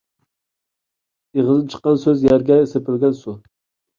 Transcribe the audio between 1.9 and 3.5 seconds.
سۆز– يەرگە سېپىلگەن سۇ.